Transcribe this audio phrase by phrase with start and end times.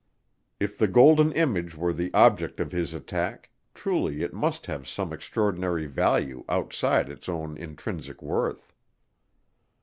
[0.59, 5.13] If the golden image were the object of his attack, truly it must have some
[5.13, 8.73] extraordinary value outside its own intrinsic worth.